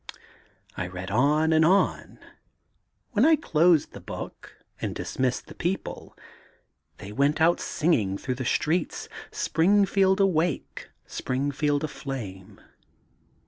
'^I 0.79 0.91
read 0.91 1.11
on 1.11 1.53
and 1.53 1.63
on. 1.63 2.17
When 3.11 3.23
I 3.23 3.35
closed 3.35 3.91
the 3.91 3.99
book 4.01 4.57
and 4.81 4.95
dismissed 4.95 5.45
the 5.45 5.53
people, 5.53 6.17
they 6.97 7.11
went 7.11 7.39
out 7.39 7.59
sing 7.59 7.93
ing 7.93 8.17
throngh 8.17 8.37
the 8.37 8.43
streets 8.45 9.07
^Springfield 9.31 10.17
Awake^ 10.17 10.85
Springfield 11.05 11.83
Aflame.' 11.83 12.59